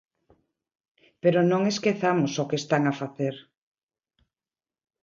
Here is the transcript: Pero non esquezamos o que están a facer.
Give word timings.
Pero 1.21 1.39
non 1.51 1.61
esquezamos 1.73 2.31
o 2.43 2.47
que 2.49 2.59
están 2.61 2.83
a 2.87 2.93
facer. 3.01 3.35